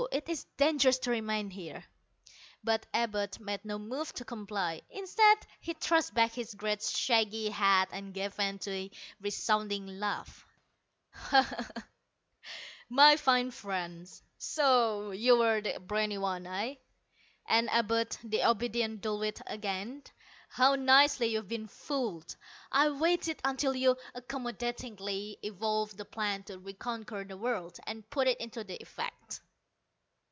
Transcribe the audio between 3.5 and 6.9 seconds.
no move to comply. Instead he thrust back his great